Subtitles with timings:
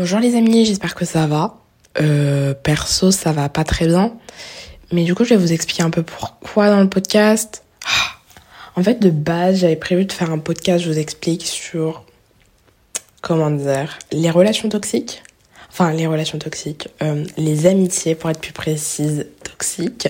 [0.00, 1.58] Bonjour les amis, j'espère que ça va.
[2.00, 4.14] Euh, perso, ça va pas très bien.
[4.92, 7.64] Mais du coup, je vais vous expliquer un peu pourquoi dans le podcast.
[7.84, 8.16] Ah,
[8.76, 12.06] en fait, de base, j'avais prévu de faire un podcast, je vous explique, sur,
[13.20, 15.22] comment dire, les relations toxiques.
[15.70, 20.08] Enfin, les relations toxiques, euh, les amitiés, pour être plus précise, toxiques.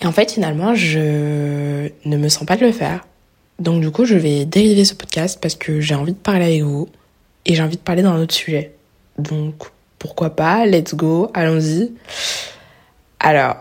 [0.00, 3.06] Et en fait, finalement, je ne me sens pas de le faire.
[3.58, 6.62] Donc du coup, je vais dériver ce podcast parce que j'ai envie de parler avec
[6.62, 6.88] vous
[7.46, 8.74] et j'ai envie de parler d'un autre sujet.
[9.18, 9.54] Donc
[9.98, 11.92] pourquoi pas, let's go, allons-y.
[13.20, 13.56] Alors,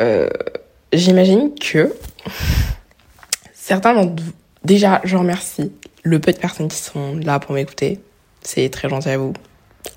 [0.00, 0.28] euh,
[0.92, 1.92] j'imagine que
[3.52, 5.72] certains d'entre vous, déjà, je remercie
[6.02, 8.00] le peu de personnes qui sont là pour m'écouter.
[8.42, 9.32] C'est très gentil à vous.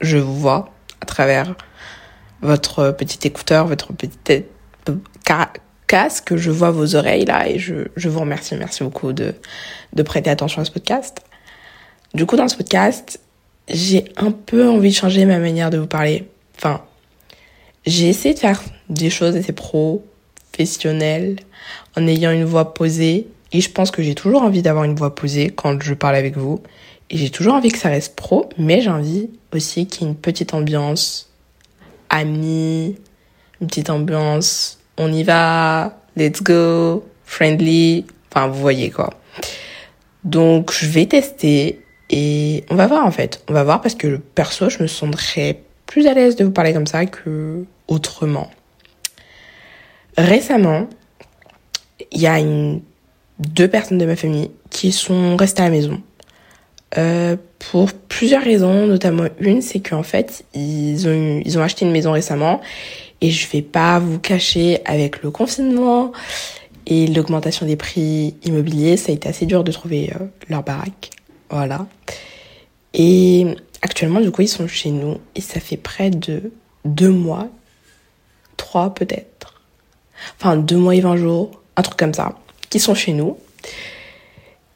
[0.01, 1.55] Je vous vois à travers
[2.41, 4.31] votre petit écouteur, votre petite
[5.87, 9.35] casque, je vois vos oreilles là et je, je vous remercie, merci beaucoup de,
[9.93, 11.21] de prêter attention à ce podcast.
[12.13, 13.19] Du coup, dans ce podcast,
[13.67, 16.27] j'ai un peu envie de changer ma manière de vous parler.
[16.57, 16.81] Enfin,
[17.85, 21.37] j'ai essayé de faire des choses assez professionnelles
[21.97, 23.27] en ayant une voix posée.
[23.51, 26.37] Et je pense que j'ai toujours envie d'avoir une voix posée quand je parle avec
[26.37, 26.61] vous.
[27.09, 30.09] Et j'ai toujours envie que ça reste pro, mais j'ai envie aussi qu'il y ait
[30.09, 31.29] une petite ambiance
[32.09, 32.95] amie,
[33.61, 39.09] une petite ambiance on y va, let's go, friendly, enfin vous voyez quoi.
[40.23, 41.82] Donc je vais tester
[42.15, 43.43] et on va voir en fait.
[43.49, 46.71] On va voir parce que perso je me sentirais plus à l'aise de vous parler
[46.71, 48.51] comme ça que autrement.
[50.15, 50.87] Récemment,
[52.11, 52.37] il y a
[53.39, 56.01] deux personnes de ma famille qui sont restées à la maison.
[56.99, 61.91] Euh, pour plusieurs raisons, notamment une, c'est qu'en fait, ils ont, ils ont acheté une
[61.91, 62.61] maison récemment
[63.21, 66.11] et je vais pas vous cacher avec le confinement
[66.85, 71.09] et l'augmentation des prix immobiliers, ça a été assez dur de trouver euh, leur baraque.
[71.53, 71.85] Voilà.
[72.95, 73.45] Et
[73.83, 76.51] actuellement, du coup, ils sont chez nous et ça fait près de
[76.83, 77.47] deux mois,
[78.57, 79.61] trois peut-être.
[80.39, 82.33] Enfin, deux mois et vingt jours, un truc comme ça,
[82.71, 83.37] qui sont chez nous.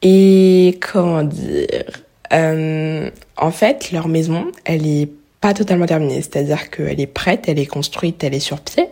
[0.03, 1.85] Et comment dire
[2.31, 5.09] euh, En fait, leur maison, elle est
[5.41, 8.87] pas totalement terminée, c'est-à-dire qu'elle est prête, elle est construite, elle est sur pied,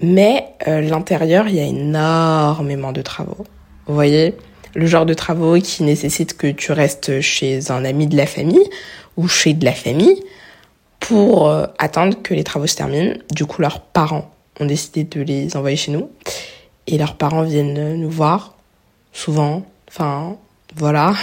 [0.00, 3.44] mais euh, l'intérieur, il y a énormément de travaux.
[3.86, 4.36] Vous voyez?
[4.74, 8.68] Le genre de travaux qui nécessite que tu restes chez un ami de la famille
[9.16, 10.22] ou chez de la famille
[11.00, 13.14] pour euh, attendre que les travaux se terminent.
[13.32, 14.30] Du coup, leurs parents
[14.60, 16.10] ont décidé de les envoyer chez nous
[16.86, 18.56] et leurs parents viennent nous voir
[19.12, 19.64] souvent.
[19.88, 20.36] Enfin,
[20.76, 21.14] voilà.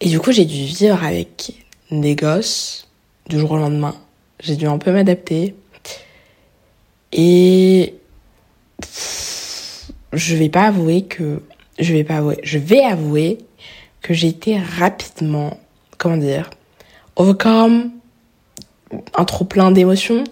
[0.00, 1.52] Et du coup, j'ai dû vivre avec
[1.90, 2.88] des gosses
[3.28, 3.94] du jour au lendemain.
[4.40, 5.54] J'ai dû un peu m'adapter.
[7.12, 7.94] Et
[10.12, 11.42] je vais pas avouer que
[11.78, 13.38] je vais pas avouer, je vais avouer
[14.02, 15.58] que j'ai été rapidement,
[15.98, 16.50] comment dire,
[17.16, 17.90] overcome
[19.14, 20.24] un trop plein d'émotions.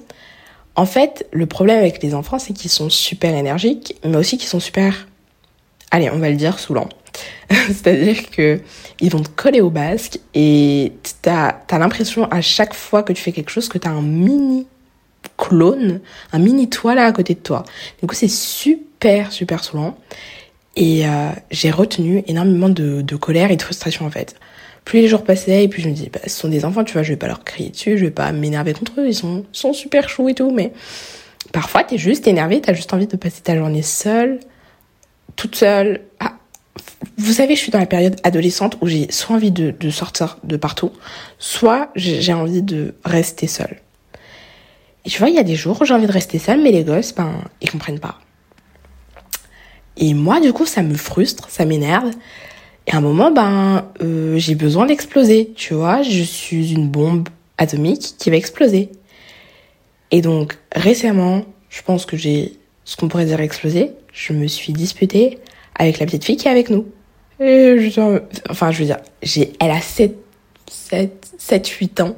[0.76, 4.48] En fait, le problème avec les enfants, c'est qu'ils sont super énergiques, mais aussi qu'ils
[4.48, 5.06] sont super,
[5.90, 6.88] allez, on va le dire, saoulants.
[7.50, 8.60] C'est-à-dire que
[9.00, 13.22] ils vont te coller au basque et t'as as, l'impression à chaque fois que tu
[13.22, 14.66] fais quelque chose que t'as un mini
[15.36, 16.00] clone,
[16.32, 17.64] un mini toi là à côté de toi.
[18.00, 19.96] Du coup, c'est super, super saoulant.
[20.76, 24.34] Et euh, j'ai retenu énormément de, de, colère et de frustration en fait.
[24.84, 26.92] Plus les jours passaient et puis je me dis, bah, ce sont des enfants, tu
[26.92, 29.44] vois, je vais pas leur crier dessus, je vais pas m'énerver contre eux, ils sont,
[29.52, 30.72] sont super chauds et tout, mais
[31.52, 34.40] parfois t'es juste énervé, t'as juste envie de passer ta journée seule,
[35.36, 36.32] toute seule, à
[37.16, 40.38] vous savez, je suis dans la période adolescente où j'ai soit envie de, de, sortir
[40.42, 40.90] de partout,
[41.38, 43.80] soit j'ai envie de rester seule.
[45.04, 46.72] Et tu vois, il y a des jours où j'ai envie de rester seule, mais
[46.72, 48.18] les gosses, ben, ils comprennent pas.
[49.96, 52.10] Et moi, du coup, ça me frustre, ça m'énerve.
[52.86, 56.02] Et à un moment, ben, euh, j'ai besoin d'exploser, tu vois.
[56.02, 57.28] Je suis une bombe
[57.58, 58.90] atomique qui va exploser.
[60.10, 63.92] Et donc, récemment, je pense que j'ai ce qu'on pourrait dire explosé.
[64.12, 65.38] Je me suis disputée
[65.74, 66.86] avec la petite fille qui est avec nous.
[67.40, 70.16] Et je, enfin, je veux dire, j'ai, elle a 7,
[70.70, 72.16] 7, 7, 8 ans.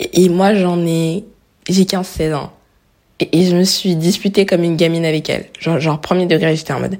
[0.00, 1.24] Et, moi, j'en ai,
[1.68, 2.52] j'ai 15, 16 ans.
[3.20, 5.46] Et, je me suis disputée comme une gamine avec elle.
[5.58, 6.98] Genre, genre premier degré, j'étais en mode,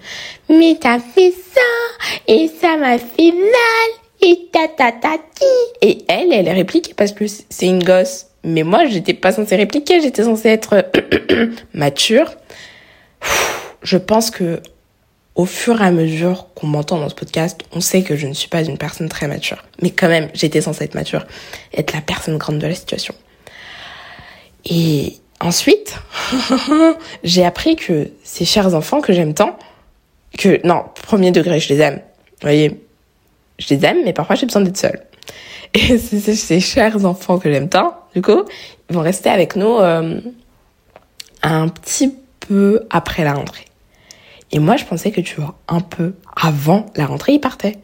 [0.48, 1.60] mais t'as fait ça,
[2.26, 5.16] et ça m'a fait mal, et ta ta ta
[5.80, 8.26] Et elle, elle est répliquée parce que c'est une gosse.
[8.44, 10.90] Mais moi, j'étais pas censée répliquer, j'étais censée être
[11.72, 12.34] mature.
[13.82, 14.60] Je pense que
[15.38, 18.32] au fur et à mesure qu'on m'entend dans ce podcast, on sait que je ne
[18.32, 19.64] suis pas une personne très mature.
[19.82, 21.26] Mais quand même, j'étais censée être mature,
[21.72, 23.14] être la personne grande de la situation.
[24.64, 25.96] Et ensuite,
[27.24, 29.58] j'ai appris que ces chers enfants que j'aime tant,
[30.36, 31.96] que, non, premier degré, je les aime.
[31.96, 32.80] Vous voyez,
[33.58, 35.02] je les aime, mais parfois j'ai besoin d'être seule.
[35.74, 38.44] Et ces chers enfants que j'aime tant, du coup,
[38.88, 40.20] ils vont rester avec nous euh,
[41.42, 43.66] un petit peu après la rentrée.
[44.50, 47.76] Et moi, je pensais que tu vois, un peu avant la rentrée, ils partaient.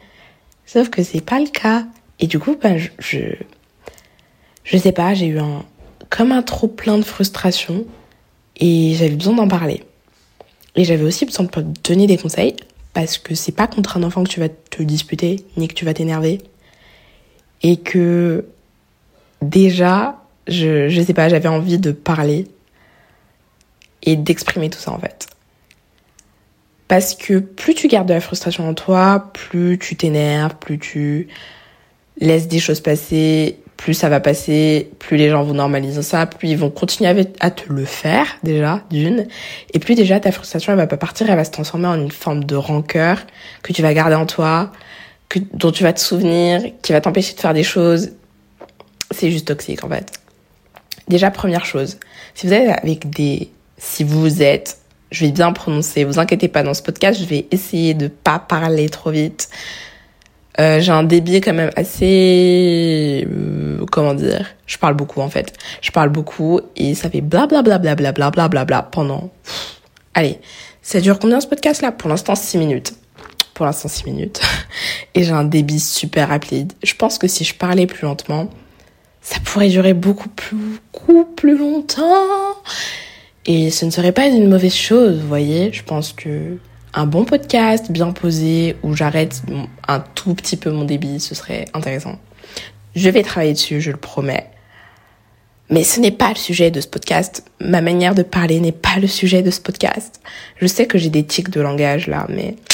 [0.65, 1.83] Sauf que c'est pas le cas.
[2.19, 3.19] Et du coup, ben, je, je,
[4.63, 5.63] je sais pas, j'ai eu un,
[6.19, 7.85] un trop plein de frustration
[8.57, 9.83] et j'avais besoin d'en parler.
[10.75, 12.55] Et j'avais aussi besoin de te donner des conseils
[12.93, 15.85] parce que c'est pas contre un enfant que tu vas te disputer ni que tu
[15.85, 16.41] vas t'énerver.
[17.61, 18.45] Et que
[19.41, 22.47] déjà, je, je sais pas, j'avais envie de parler
[24.03, 25.27] et d'exprimer tout ça en fait.
[26.87, 31.27] Parce que plus tu gardes de la frustration en toi, plus tu t'énerves, plus tu
[32.19, 36.49] laisses des choses passer, plus ça va passer, plus les gens vont normaliser ça, plus
[36.49, 39.27] ils vont continuer à te le faire déjà, d'une,
[39.73, 42.11] et plus déjà ta frustration elle va pas partir, elle va se transformer en une
[42.11, 43.19] forme de rancœur
[43.63, 44.71] que tu vas garder en toi,
[45.29, 48.11] que, dont tu vas te souvenir, qui va t'empêcher de faire des choses.
[49.11, 50.11] C'est juste toxique en fait.
[51.07, 51.99] Déjà première chose,
[52.33, 54.79] si vous êtes avec des, si vous êtes,
[55.11, 58.39] je vais bien prononcer, vous inquiétez pas dans ce podcast, je vais essayer de pas
[58.39, 59.49] parler trop vite
[60.59, 65.53] euh, j'ai un débit quand même assez euh, comment dire je parle beaucoup en fait.
[65.81, 68.83] Je parle beaucoup et ça fait bla bla bla bla bla bla bla bla bla
[68.83, 69.31] pendant
[70.13, 70.39] allez
[70.81, 71.91] ça dure combien ce podcast là?
[71.91, 72.93] Pour l'instant 6 minutes.
[73.53, 74.39] Pour l'instant 6 minutes.
[75.15, 76.73] Et j'ai un débit super rapide.
[76.83, 78.49] Je pense que si je parlais plus lentement
[79.21, 80.57] ça pourrait durer beaucoup plus
[80.93, 82.55] beaucoup plus longtemps.
[83.45, 85.73] Et ce ne serait pas une mauvaise chose vous voyez?
[85.73, 86.57] Je pense que
[86.95, 89.43] un bon podcast bien posé où j'arrête
[89.87, 92.17] un tout petit peu mon débit, ce serait intéressant.
[92.95, 94.49] Je vais travailler dessus, je le promets.
[95.69, 97.43] Mais ce n'est pas le sujet de ce podcast.
[97.59, 100.21] Ma manière de parler n'est pas le sujet de ce podcast.
[100.57, 102.55] Je sais que j'ai des tics de langage là, mais...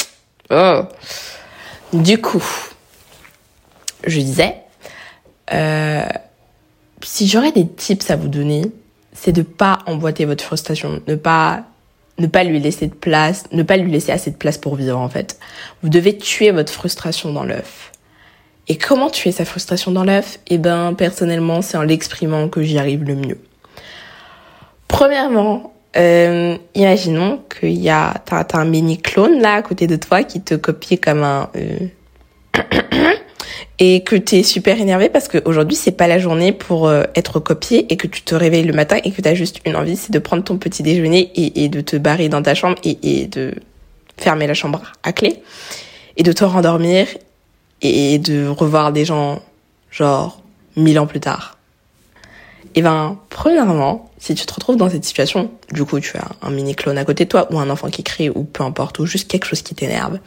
[0.54, 0.82] Oh.
[1.94, 2.44] Du coup,
[4.06, 4.56] je disais,
[5.50, 6.04] euh,
[7.02, 8.62] si j'aurais des tips à vous donner,
[9.14, 11.64] c'est de pas emboîter votre frustration, ne pas
[12.18, 14.98] ne pas lui laisser de place, ne pas lui laisser assez de place pour vivre
[14.98, 15.38] en fait.
[15.82, 17.92] Vous devez tuer votre frustration dans l'œuf.
[18.68, 20.38] Et comment tuer sa frustration dans l'œuf?
[20.48, 23.38] Eh ben personnellement, c'est en l'exprimant que j'y arrive le mieux.
[24.88, 30.22] Premièrement, euh, imaginons qu'il y a t'as, un mini clone là à côté de toi
[30.22, 31.88] qui te copie comme un euh,
[33.84, 37.40] et que tu es super énervé parce qu'aujourd'hui c'est pas la journée pour euh, être
[37.40, 39.96] copié et que tu te réveilles le matin et que tu as juste une envie,
[39.96, 43.26] c'est de prendre ton petit déjeuner et, de te barrer dans ta chambre et, et,
[43.26, 43.56] de
[44.16, 45.42] fermer la chambre à clé
[46.16, 47.08] et de te rendormir
[47.80, 49.42] et de revoir des gens
[49.90, 50.40] genre
[50.76, 51.58] mille ans plus tard.
[52.76, 56.50] Et ben, premièrement, si tu te retrouves dans cette situation, du coup tu as un
[56.50, 59.06] mini clone à côté de toi ou un enfant qui crie ou peu importe ou
[59.06, 60.20] juste quelque chose qui t'énerve,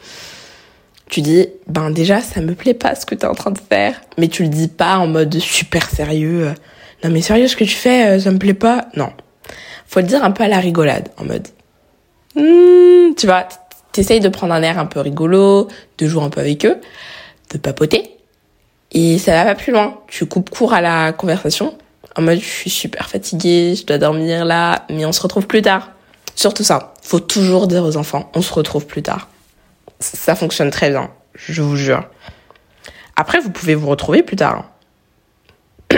[1.08, 3.58] tu dis ben déjà ça me plaît pas ce que tu es en train de
[3.58, 4.00] faire.
[4.18, 6.52] Mais tu le dis pas en mode super sérieux
[7.04, 9.10] non mais sérieux ce que tu fais euh, ça me plaît pas non.
[9.86, 11.46] Faut le dire un peu à la rigolade en mode
[12.34, 13.46] hmm, tu vois
[13.92, 15.68] t'essayes de prendre un air un peu rigolo
[15.98, 16.76] de jouer un peu avec eux
[17.52, 18.10] de papoter.
[18.92, 20.00] Et ça va pas plus loin.
[20.08, 21.76] Tu coupes court à la conversation
[22.16, 25.62] en mode je suis super fatiguée je dois dormir là mais on se retrouve plus
[25.62, 25.90] tard
[26.34, 26.94] surtout ça.
[27.02, 29.28] Faut toujours dire aux enfants on se retrouve plus tard
[30.00, 32.08] ça fonctionne très bien, je vous jure.
[33.16, 34.70] Après, vous pouvez vous retrouver plus tard.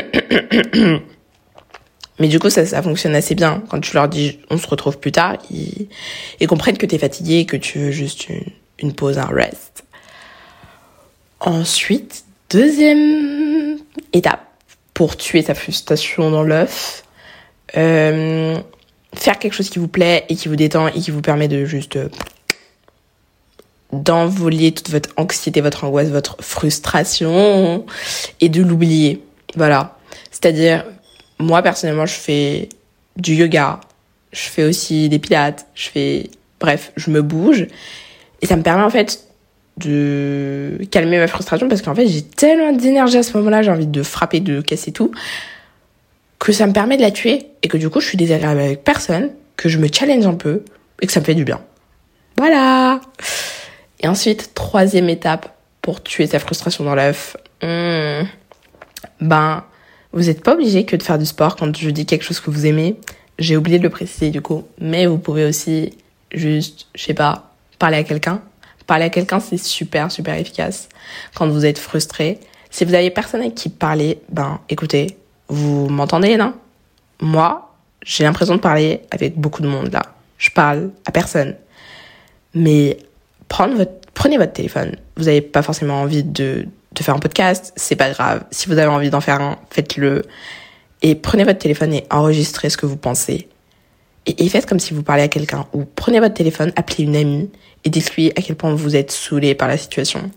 [2.21, 3.62] Mais du coup, ça, ça fonctionne assez bien.
[3.69, 5.88] Quand tu leur dis on se retrouve plus tard, ils,
[6.49, 8.45] comprennent que tu es fatigué et que tu veux juste une,
[8.81, 9.85] une pause, un rest.
[11.40, 13.78] Ensuite, deuxième
[14.12, 14.45] étape
[14.95, 17.05] pour tuer sa frustration dans l'œuf,
[17.76, 18.59] euh,
[19.14, 21.64] faire quelque chose qui vous plaît et qui vous détend et qui vous permet de
[21.64, 21.99] juste
[23.92, 27.85] d'envoler toute votre anxiété, votre angoisse, votre frustration
[28.40, 29.23] et de l'oublier.
[29.57, 29.97] Voilà.
[30.30, 30.85] C'est-à-dire,
[31.38, 32.68] moi personnellement, je fais
[33.16, 33.80] du yoga,
[34.33, 36.30] je fais aussi des pilates, je fais,
[36.61, 37.66] bref, je me bouge
[38.40, 39.25] et ça me permet en fait
[39.78, 43.87] de calmer ma frustration parce qu'en fait j'ai tellement d'énergie à ce moment-là, j'ai envie
[43.87, 45.12] de frapper, de casser tout,
[46.38, 48.85] que ça me permet de la tuer et que du coup je suis désagréable avec
[48.85, 50.62] personne, que je me challenge un peu
[51.00, 51.61] et que ça me fait du bien.
[52.37, 53.00] Voilà.
[54.00, 57.37] Et ensuite, troisième étape pour tuer sa frustration dans l'œuf.
[57.62, 58.25] Hmm.
[59.21, 59.64] Ben,
[60.12, 62.50] vous n'êtes pas obligé que de faire du sport quand je dis quelque chose que
[62.50, 62.97] vous aimez.
[63.38, 64.64] J'ai oublié de le préciser du coup.
[64.81, 65.97] Mais vous pouvez aussi
[66.33, 68.40] juste, je sais pas, parler à quelqu'un.
[68.87, 70.88] Parler à quelqu'un, c'est super, super efficace.
[71.35, 72.40] Quand vous êtes frustré.
[72.71, 75.17] Si vous avez personne avec qui parler, ben, écoutez,
[75.49, 76.55] vous m'entendez, non?
[77.21, 80.02] Moi, j'ai l'impression de parler avec beaucoup de monde là.
[80.38, 81.57] Je parle à personne.
[82.55, 82.99] Mais
[83.49, 84.97] prenez votre téléphone.
[85.17, 86.67] Vous n'avez pas forcément envie de,
[86.99, 88.45] faire un podcast, c'est pas grave.
[88.50, 90.23] Si vous avez envie d'en faire un, faites-le.
[91.02, 93.49] Et prenez votre téléphone et enregistrez ce que vous pensez.
[94.26, 95.67] Et, faites comme si vous parliez à quelqu'un.
[95.73, 97.50] Ou prenez votre téléphone, appelez une amie
[97.85, 100.31] et dites-lui à quel point vous êtes saoulé par la situation.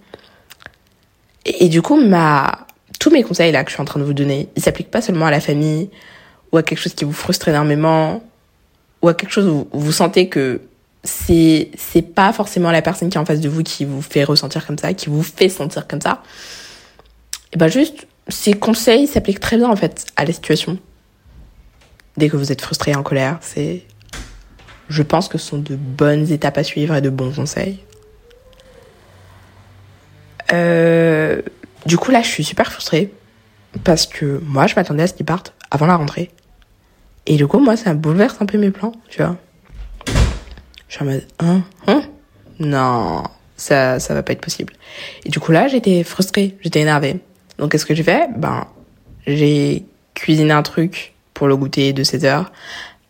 [1.45, 2.67] Et, du coup, ma,
[2.99, 5.01] tous mes conseils là que je suis en train de vous donner, ils s'appliquent pas
[5.01, 5.89] seulement à la famille
[6.51, 8.23] ou à quelque chose qui vous frustre énormément
[9.01, 10.61] ou à quelque chose où vous sentez que
[11.03, 14.23] c'est c'est pas forcément la personne qui est en face de vous qui vous fait
[14.23, 16.21] ressentir comme ça, qui vous fait sentir comme ça.
[17.53, 20.77] Et ben juste ces conseils s'appliquent très bien en fait à la situation.
[22.17, 23.83] Dès que vous êtes frustré en colère, c'est
[24.89, 27.79] je pense que ce sont de bonnes étapes à suivre et de bons conseils.
[30.53, 31.41] Euh,
[31.85, 33.11] du coup là, je suis super frustrée
[33.83, 36.31] parce que moi, je m'attendais à ce qu'ils partent avant la rentrée.
[37.25, 39.37] Et du coup, moi, ça bouleverse un peu mes plans, tu vois.
[40.91, 42.03] Je suis en mode, hein, hein?
[42.59, 43.23] Non,
[43.55, 44.73] ça, ça va pas être possible.
[45.23, 47.21] Et du coup, là, j'étais frustrée, j'étais énervée.
[47.57, 48.27] Donc, qu'est-ce que j'ai fait?
[48.35, 48.67] Ben,
[49.25, 52.51] j'ai cuisiné un truc pour le goûter de 16 heures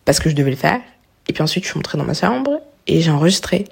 [0.04, 0.80] parce que je devais le faire.
[1.26, 3.64] Et puis ensuite, je suis rentrée dans ma chambre et j'ai enregistré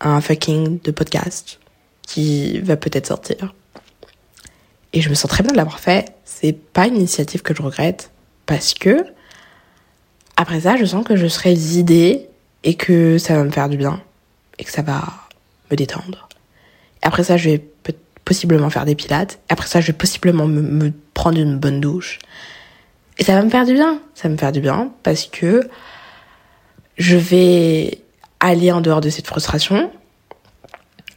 [0.00, 1.60] un fucking de podcast
[2.00, 3.54] qui va peut-être sortir.
[4.94, 6.14] Et je me sens très bien de l'avoir fait.
[6.24, 8.10] C'est pas une initiative que je regrette
[8.46, 9.04] parce que
[10.38, 12.30] après ça, je sens que je serai vidée
[12.64, 14.00] et que ça va me faire du bien
[14.58, 15.02] et que ça va
[15.70, 16.28] me détendre.
[17.02, 17.64] Après ça, je vais
[18.24, 19.40] possiblement faire des pilates.
[19.48, 22.18] Après ça, je vais possiblement me, prendre une bonne douche.
[23.18, 24.00] Et ça va me faire du bien.
[24.14, 25.68] Ça va me faire du bien parce que
[26.98, 27.98] je vais
[28.40, 29.90] aller en dehors de cette frustration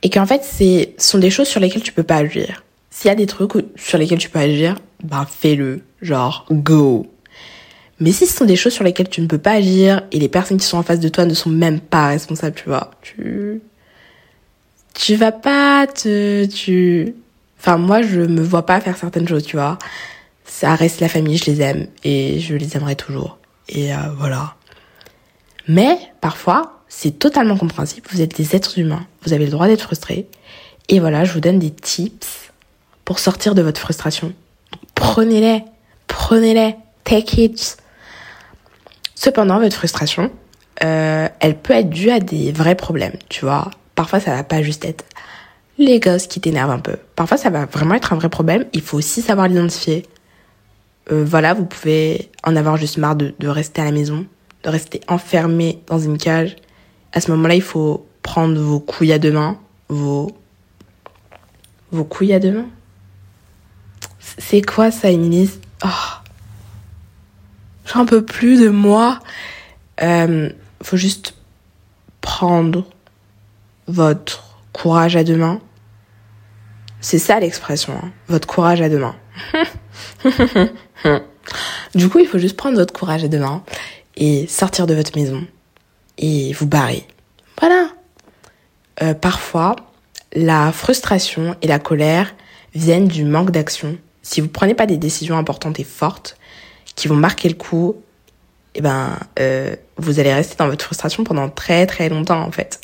[0.01, 2.63] et qu'en fait, c'est sont des choses sur lesquelles tu peux pas agir.
[2.89, 5.81] S'il y a des trucs sur lesquels tu peux agir, bah fais-le.
[6.01, 7.07] Genre, go.
[7.99, 10.27] Mais si ce sont des choses sur lesquelles tu ne peux pas agir et les
[10.27, 13.61] personnes qui sont en face de toi ne sont même pas responsables, tu vois, tu
[14.93, 17.15] tu vas pas te tu
[17.59, 19.77] enfin moi je me vois pas faire certaines choses, tu vois.
[20.45, 23.37] Ça reste la famille, je les aime et je les aimerai toujours.
[23.67, 24.55] Et euh, voilà.
[25.67, 29.81] Mais parfois, c'est totalement compréhensible, vous êtes des êtres humains, vous avez le droit d'être
[29.81, 30.27] frustrés.
[30.87, 32.51] Et voilà, je vous donne des tips
[33.05, 34.33] pour sortir de votre frustration.
[34.93, 35.63] Prenez-les,
[36.07, 37.77] prenez-les, take it.
[39.15, 40.31] Cependant, votre frustration,
[40.83, 43.71] euh, elle peut être due à des vrais problèmes, tu vois.
[43.95, 45.05] Parfois, ça va pas juste être
[45.77, 46.97] les gosses qui t'énervent un peu.
[47.15, 48.65] Parfois, ça va vraiment être un vrai problème.
[48.73, 50.05] Il faut aussi savoir l'identifier.
[51.11, 54.25] Euh, voilà, vous pouvez en avoir juste marre de, de rester à la maison,
[54.63, 56.55] de rester enfermé dans une cage.
[57.13, 59.57] À ce moment-là, il faut prendre vos couilles à deux mains,
[59.87, 60.31] vos
[61.91, 62.69] vos couilles à deux mains.
[64.19, 65.51] C'est quoi ça, Émilie?
[65.83, 65.87] Oh,
[67.85, 69.19] j'en peux plus de moi.
[70.01, 70.49] Euh,
[70.83, 71.35] faut juste
[72.21, 72.85] prendre
[73.87, 75.61] votre courage à deux mains.
[77.01, 78.11] C'est ça l'expression, hein.
[78.27, 79.15] votre courage à deux mains.
[81.95, 83.63] du coup, il faut juste prendre votre courage à deux mains
[84.15, 85.45] et sortir de votre maison
[86.17, 87.05] et vous barrer.
[87.59, 87.89] Voilà.
[89.01, 89.75] Euh, parfois,
[90.33, 92.33] la frustration et la colère
[92.73, 93.97] viennent du manque d'action.
[94.21, 96.37] Si vous prenez pas des décisions importantes et fortes,
[96.95, 97.95] qui vont marquer le coup,
[98.73, 102.81] eh ben, euh, vous allez rester dans votre frustration pendant très très longtemps en fait.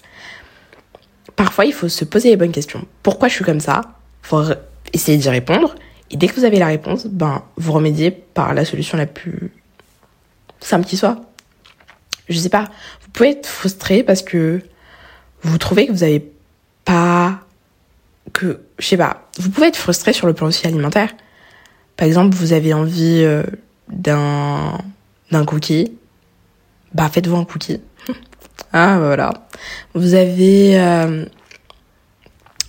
[1.36, 2.86] Parfois, il faut se poser les bonnes questions.
[3.04, 3.82] Pourquoi je suis comme ça?
[4.22, 4.44] Faut
[4.94, 5.76] essayer d'y répondre.
[6.12, 9.52] Et dès que vous avez la réponse, ben, vous remédiez par la solution la plus
[10.60, 11.22] simple qui soit.
[12.30, 12.66] Je sais pas.
[13.02, 14.62] Vous pouvez être frustré parce que
[15.42, 16.32] vous trouvez que vous avez
[16.86, 17.40] pas
[18.34, 19.30] que je sais pas.
[19.40, 21.14] Vous pouvez être frustré sur le plan aussi alimentaire.
[21.98, 23.44] Par exemple, vous avez envie euh,
[23.92, 24.78] d'un
[25.32, 25.98] d'un cookie,
[26.94, 27.80] bah faites-vous un cookie.
[28.74, 29.34] ah voilà.
[29.94, 31.26] Vous avez euh,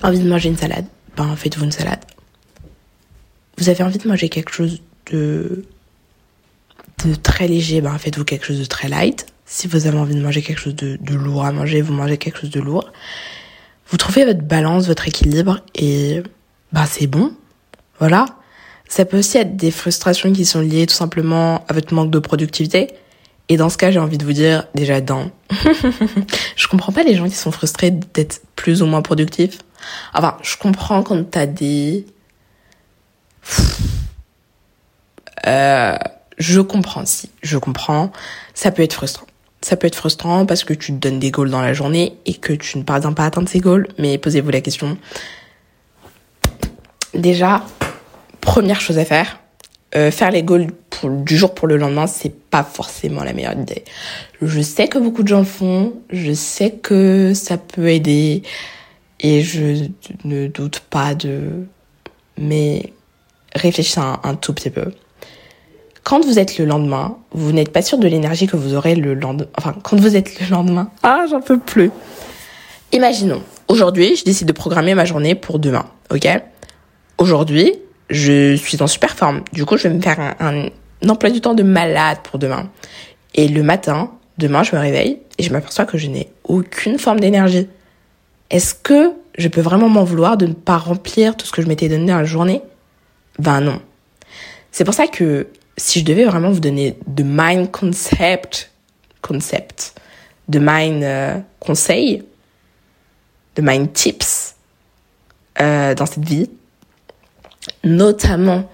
[0.03, 0.87] envie de manger une salade,
[1.17, 2.05] ben faites-vous une salade.
[3.59, 5.65] Vous avez envie de manger quelque chose de
[7.05, 9.27] de très léger, ben faites-vous quelque chose de très light.
[9.45, 12.17] Si vous avez envie de manger quelque chose de, de lourd à manger, vous mangez
[12.17, 12.93] quelque chose de lourd.
[13.89, 16.23] Vous trouvez votre balance, votre équilibre et
[16.73, 17.33] ben c'est bon.
[17.99, 18.25] Voilà.
[18.93, 22.19] Ça peut aussi être des frustrations qui sont liées tout simplement à votre manque de
[22.19, 22.93] productivité.
[23.49, 25.31] Et dans ce cas, j'ai envie de vous dire, déjà, dans.
[26.57, 29.61] je comprends pas les gens qui sont frustrés d'être plus ou moins productifs.
[30.13, 32.05] Enfin, je comprends quand t'as des...
[35.47, 35.97] Euh,
[36.37, 37.31] je comprends, si.
[37.43, 38.13] Je comprends.
[38.53, 39.27] Ça peut être frustrant.
[39.63, 42.35] Ça peut être frustrant parce que tu te donnes des goals dans la journée et
[42.35, 43.89] que tu ne parviens pas à atteindre ces goals.
[43.97, 44.99] Mais posez-vous la question.
[47.15, 47.65] Déjà,
[48.43, 49.39] première chose à faire,
[49.95, 53.55] euh, faire les goals pour, du jour pour le lendemain, c'est pas forcément la meilleure
[53.55, 53.85] idée.
[54.43, 58.43] Je sais que beaucoup de gens le font, je sais que ça peut aider
[59.21, 59.87] et je
[60.25, 61.67] ne doute pas de
[62.37, 62.93] mais
[63.55, 64.93] réfléchissez un, un tout petit peu.
[66.03, 69.15] Quand vous êtes le lendemain, vous n'êtes pas sûr de l'énergie que vous aurez le
[69.15, 69.49] lendemain.
[69.57, 70.91] Enfin, quand vous êtes le lendemain.
[71.03, 71.93] Ah, j'en peux plus.
[72.93, 76.29] Imaginons, aujourd'hui, je décide de programmer ma journée pour demain, ok?
[77.19, 77.73] Aujourd'hui,
[78.13, 79.43] je suis en super forme.
[79.53, 80.69] Du coup, je vais me faire un,
[81.09, 82.71] emploi du temps de malade pour demain.
[83.35, 87.21] Et le matin, demain, je me réveille et je m'aperçois que je n'ai aucune forme
[87.21, 87.69] d'énergie.
[88.51, 91.67] Est-ce que je peux vraiment m'en vouloir de ne pas remplir tout ce que je
[91.67, 92.63] m'étais donné dans la journée?
[93.39, 93.81] Ben non.
[94.71, 98.71] C'est pour ça que si je devais vraiment vous donner de mind concept,
[99.23, 99.95] concept,
[100.49, 102.23] de mind euh, conseil,
[103.57, 104.55] de mind tips
[105.61, 106.51] euh, dans cette vie,
[107.85, 108.69] notamment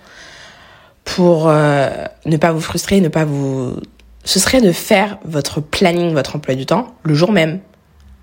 [1.05, 1.89] pour euh,
[2.27, 3.77] ne pas vous frustrer, ne pas vous...
[4.25, 7.61] Ce serait de faire votre planning, votre emploi du temps le jour même,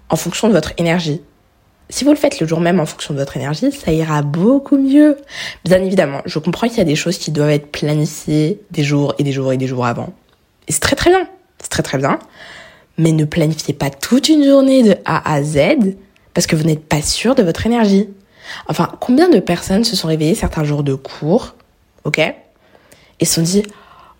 [0.10, 1.22] en fonction de votre énergie.
[1.90, 4.78] Si vous le faites le jour même en fonction de votre énergie, ça ira beaucoup
[4.78, 5.18] mieux.
[5.64, 9.14] Bien évidemment, je comprends qu'il y a des choses qui doivent être planifiées des jours
[9.20, 10.14] et des jours et des jours avant.
[10.68, 11.28] Et c'est très très bien.
[11.60, 12.20] C'est très très bien.
[12.98, 15.96] Mais ne planifiez pas toute une journée de A à Z
[16.34, 18.10] parce que vous n'êtes pas sûr de votre énergie.
[18.68, 21.56] Enfin, combien de personnes se sont réveillées certains jours de cours,
[22.04, 23.64] ok, et se sont dit,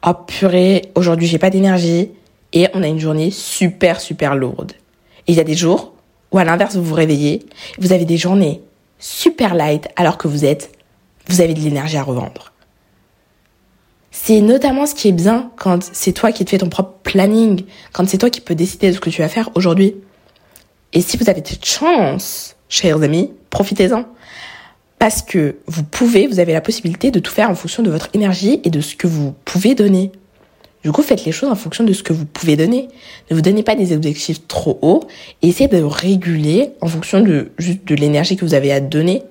[0.06, 2.12] oh purée, aujourd'hui j'ai pas d'énergie,
[2.54, 4.74] et on a une journée super super lourde.
[5.28, 5.94] Et il y a des jours
[6.32, 7.46] ou à l'inverse, vous vous réveillez,
[7.80, 8.62] vous avez des journées
[9.00, 10.72] super light alors que vous êtes,
[11.28, 12.54] vous avez de l'énergie à revendre.
[14.12, 17.66] C'est notamment ce qui est bien quand c'est toi qui te fais ton propre planning,
[17.92, 19.96] quand c'est toi qui peux décider de ce que tu vas faire aujourd'hui.
[20.94, 24.06] Et si vous avez cette chance, chers amis, profitez-en.
[25.00, 28.10] Parce que vous pouvez, vous avez la possibilité de tout faire en fonction de votre
[28.14, 30.12] énergie et de ce que vous pouvez donner.
[30.84, 32.88] Du coup, faites les choses en fonction de ce que vous pouvez donner.
[33.30, 35.04] Ne vous donnez pas des objectifs trop hauts
[35.42, 39.24] et essayez de réguler en fonction de juste de l'énergie que vous avez à donner.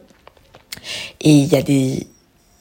[1.21, 1.49] Et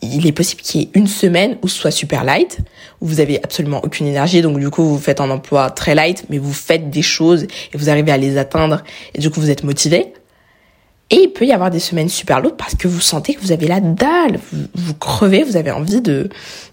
[0.02, 2.60] il est possible qu'il y ait une semaine où ce soit super light,
[3.02, 6.26] où vous avez absolument aucune énergie, donc du coup vous faites un emploi très light,
[6.30, 8.84] mais vous faites des choses et vous arrivez à les atteindre
[9.15, 10.13] et du coup vous êtes motivé.
[11.13, 13.52] Et il peut y avoir des semaines super lourdes parce que vous sentez que vous
[13.52, 14.39] avez la dalle,
[14.73, 16.28] vous, crevez, vous avez envie de,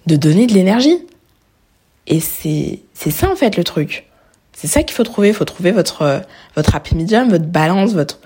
[0.06, 0.96] de donner de l'énergie.
[2.06, 4.06] Et c'est, ça en fait le truc.
[4.54, 5.28] C'est ça qu'il faut trouver.
[5.28, 6.22] Il faut trouver votre,
[6.56, 8.18] votre happy medium, votre balance, votre,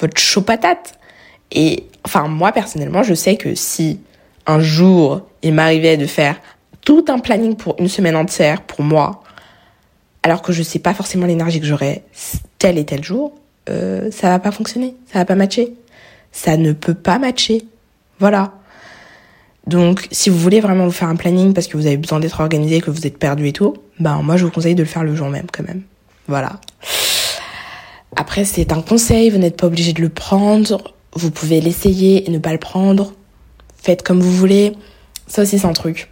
[0.00, 0.98] votre chaud patate.
[1.52, 4.00] Et enfin, moi personnellement, je sais que si
[4.44, 6.34] un jour il m'arrivait de faire
[6.80, 9.22] tout un planning pour une semaine entière pour moi,
[10.24, 12.02] alors que je sais pas forcément l'énergie que j'aurai
[12.58, 15.74] tel et tel jour, euh, ça va pas fonctionner, ça va pas matcher.
[16.32, 17.64] Ça ne peut pas matcher.
[18.18, 18.52] Voilà.
[19.66, 22.40] Donc, si vous voulez vraiment vous faire un planning parce que vous avez besoin d'être
[22.40, 25.04] organisé, que vous êtes perdu et tout, ben moi je vous conseille de le faire
[25.04, 25.82] le jour même quand même.
[26.26, 26.60] Voilà.
[28.16, 30.94] Après, c'est un conseil, vous n'êtes pas obligé de le prendre.
[31.12, 33.12] Vous pouvez l'essayer et ne pas le prendre.
[33.82, 34.72] Faites comme vous voulez.
[35.26, 36.10] Ça aussi, c'est un truc.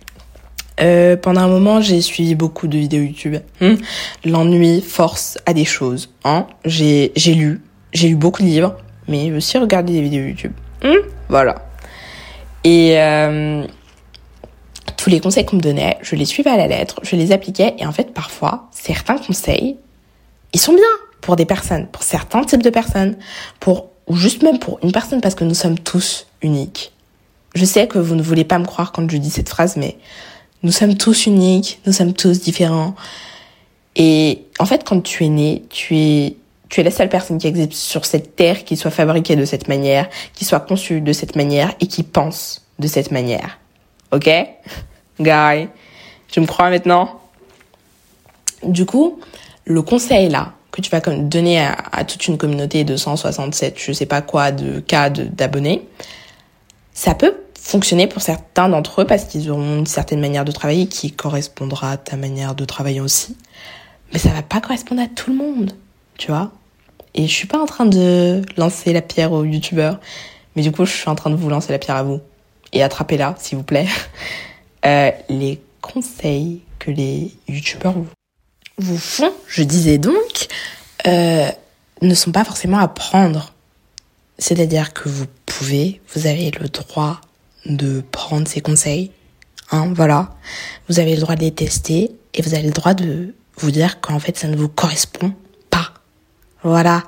[0.81, 3.37] Euh, pendant un moment, j'ai suivi beaucoup de vidéos YouTube.
[3.61, 3.77] Hmm.
[4.25, 6.11] L'ennui force à des choses.
[6.25, 6.47] Hein.
[6.65, 7.63] J'ai lu,
[7.93, 8.77] j'ai lu beaucoup de livres,
[9.09, 10.53] mais aussi regardé des vidéos YouTube.
[10.83, 10.97] Hmm.
[11.29, 11.55] Voilà.
[12.65, 13.65] Et euh,
[14.97, 17.75] tous les conseils qu'on me donnait, je les suivais à la lettre, je les appliquais.
[17.79, 19.77] Et en fait, parfois, certains conseils,
[20.53, 20.83] ils sont bien
[21.21, 23.17] pour des personnes, pour certains types de personnes,
[23.61, 26.93] pour ou juste même pour une personne, parce que nous sommes tous uniques.
[27.55, 29.97] Je sais que vous ne voulez pas me croire quand je dis cette phrase, mais
[30.63, 32.95] nous sommes tous uniques, nous sommes tous différents.
[33.95, 36.37] Et en fait, quand tu es né, tu es
[36.69, 39.69] tu es la seule personne qui existe sur cette terre qui soit fabriquée de cette
[39.69, 43.59] manière, qui soit conçue de cette manière et qui pense de cette manière.
[44.13, 44.29] Ok?
[45.21, 45.69] Guy,
[46.29, 47.21] tu me crois maintenant
[48.65, 49.21] Du coup,
[49.65, 54.05] le conseil là que tu vas donner à, toute une communauté de 167, je sais
[54.05, 55.89] pas quoi, de cas d'abonnés,
[56.93, 57.35] ça peut
[57.67, 61.93] fonctionner pour certains d'entre eux parce qu'ils auront une certaine manière de travailler qui correspondra
[61.93, 63.37] à ta manière de travailler aussi.
[64.13, 65.73] Mais ça va pas correspondre à tout le monde
[66.17, 66.51] tu vois.
[67.15, 69.99] Et je suis pas en train de lancer la pierre aux youtubeurs,
[70.55, 72.21] mais du coup, je suis en train de vous lancer la pierre à vous.
[72.73, 73.89] Et attrapez-la, s'il vous plaît.
[74.85, 77.95] Euh, les conseils que les youtubeurs
[78.79, 80.47] vous font, je disais donc,
[81.09, 81.51] euh,
[82.03, 83.53] ne sont pas forcément à prendre.
[84.39, 87.21] C'est-à-dire que vous pouvez, vous avez le droit
[87.69, 89.11] de prendre ces conseils.
[89.71, 90.31] Hein, voilà.
[90.89, 94.01] Vous avez le droit de les tester et vous avez le droit de vous dire
[94.01, 95.35] qu'en fait ça ne vous correspond
[96.67, 97.05] voilà.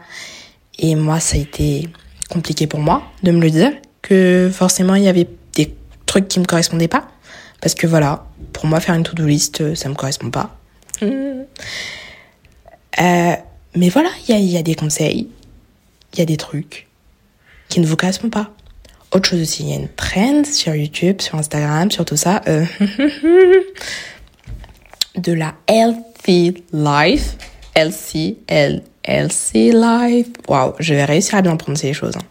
[0.78, 1.88] Et moi, ça a été
[2.30, 5.74] compliqué pour moi de me le dire, que forcément, il y avait des
[6.06, 7.08] trucs qui me correspondaient pas.
[7.60, 10.56] Parce que voilà, pour moi, faire une to-do list, ça me correspond pas.
[11.02, 11.44] Euh,
[13.74, 15.28] mais voilà, il y a, y a des conseils,
[16.12, 16.86] il y a des trucs
[17.68, 18.52] qui ne vous correspondent pas.
[19.10, 22.42] Autre chose aussi, il y a une trend sur YouTube, sur Instagram, sur tout ça,
[22.46, 22.64] euh,
[25.16, 27.36] de la healthy life,
[27.74, 30.28] healthy, healthy life.
[30.46, 32.16] Waouh, je vais réussir à bien prononcer les choses.
[32.16, 32.24] Hein.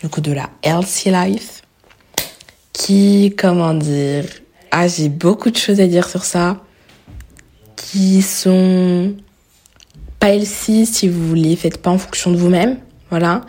[0.00, 1.62] Du coup, de la healthy life,
[2.72, 4.24] qui, comment dire,
[4.70, 6.60] ah, j'ai beaucoup de choses à dire sur ça,
[7.74, 9.14] qui sont
[10.20, 12.78] pas healthy si vous les faites pas en fonction de vous-même,
[13.10, 13.42] voilà.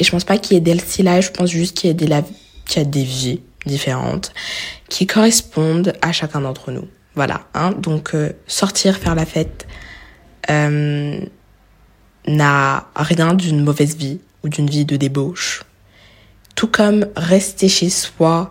[0.00, 1.94] Et je pense pas qu'il y ait d'healthy life, je pense juste qu'il y a
[1.94, 2.06] des,
[2.66, 4.32] qu'il y a des vies différentes
[4.88, 6.88] qui correspondent à chacun d'entre nous.
[7.14, 7.72] Voilà, hein.
[7.72, 9.66] Donc, euh, sortir, faire la fête,
[10.48, 11.20] euh,
[12.26, 15.64] n'a rien d'une mauvaise vie ou d'une vie de débauche.
[16.54, 18.50] Tout comme rester chez soi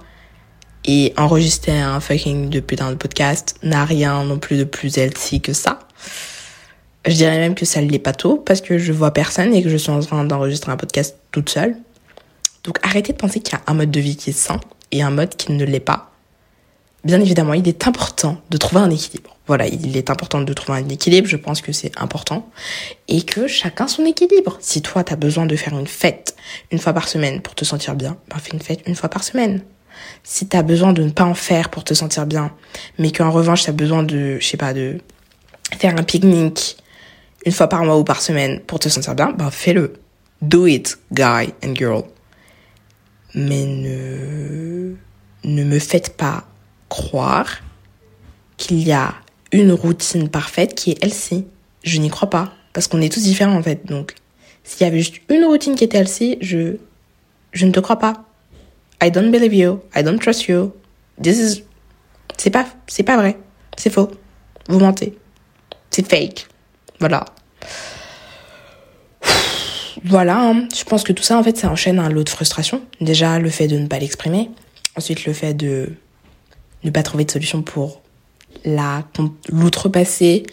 [0.86, 5.42] et enregistrer un fucking de putain de podcast n'a rien non plus de plus healthy
[5.42, 5.80] que ça.
[7.06, 9.64] Je dirais même que ça ne l'est pas tôt parce que je vois personne et
[9.64, 11.78] que je suis en train d'enregistrer un podcast toute seule.
[12.64, 14.60] Donc arrêtez de penser qu'il y a un mode de vie qui est sain
[14.92, 16.12] et un mode qui ne l'est pas.
[17.06, 19.38] Bien évidemment, il est important de trouver un équilibre.
[19.48, 22.50] Voilà, il est important de trouver un équilibre, je pense que c'est important.
[23.08, 24.58] Et que chacun son équilibre.
[24.60, 26.36] Si toi, tu as besoin de faire une fête
[26.72, 29.24] une fois par semaine pour te sentir bien, ben fais une fête une fois par
[29.24, 29.64] semaine.
[30.24, 32.52] Si tu as besoin de ne pas en faire pour te sentir bien,
[32.98, 35.00] mais qu'en revanche, tu as besoin de, je sais pas, de
[35.78, 36.78] faire un pique-nique
[37.46, 39.94] une fois par mois ou par semaine pour te sentir bien, ben fais-le.
[40.42, 42.04] Do it, guy and girl.
[43.34, 44.96] Mais ne,
[45.44, 46.46] ne me faites pas
[46.88, 47.60] croire
[48.58, 49.14] qu'il y a
[49.52, 51.46] une routine parfaite qui est LC.
[51.84, 52.54] Je n'y crois pas.
[52.74, 53.86] Parce qu'on est tous différents en fait.
[53.86, 54.16] Donc,
[54.64, 56.78] s'il y avait juste une routine qui était LC, je,
[57.52, 58.26] je ne te crois pas.
[59.02, 59.82] I don't believe you.
[59.96, 60.74] I don't trust you.
[61.22, 61.64] This is,
[62.38, 63.38] c'est pas, c'est pas vrai.
[63.78, 64.12] C'est faux.
[64.68, 65.18] Vous mentez.
[65.90, 66.48] C'est fake.
[67.00, 67.26] Voilà.
[70.06, 70.68] Voilà, hein.
[70.76, 72.82] je pense que tout ça, en fait, ça enchaîne un lot de frustration.
[73.02, 74.50] Déjà, le fait de ne pas l'exprimer.
[74.96, 75.94] Ensuite, le fait de
[76.84, 78.02] ne pas trouver de solution pour
[78.66, 79.04] la
[79.50, 80.44] l'outrepasser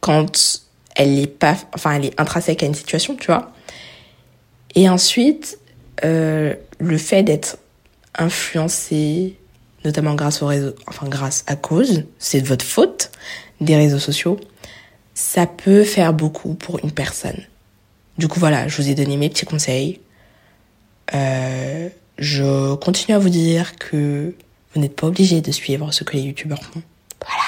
[0.00, 0.62] quand
[0.94, 3.52] elle est pas enfin elle est intrinsèque à une situation tu vois
[4.74, 5.58] et ensuite
[6.04, 7.58] euh, le fait d'être
[8.18, 9.36] influencé
[9.84, 13.10] notamment grâce au réseau enfin grâce à cause c'est de votre faute
[13.60, 14.40] des réseaux sociaux
[15.16, 17.40] ça peut faire beaucoup pour une personne
[18.18, 20.00] du coup voilà je vous ai donné mes petits conseils
[21.14, 24.34] euh, je continue à vous dire que
[24.72, 26.82] vous n'êtes pas obligé de suivre ce que les youtubeurs font
[27.26, 27.42] voilà.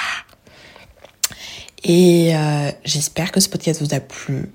[1.83, 4.51] Et euh, j'espère que ce podcast vous a plu.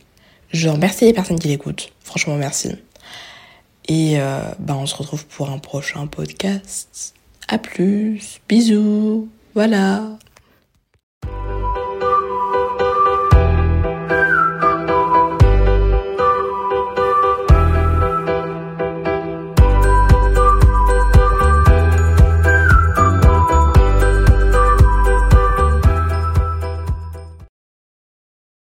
[0.51, 1.93] Je remercie les personnes qui l'écoutent.
[2.03, 2.73] Franchement, merci.
[3.89, 7.15] Et euh, bah, on se retrouve pour un prochain podcast.
[7.49, 8.41] À plus.
[8.49, 9.29] Bisous.
[9.55, 10.19] Voilà.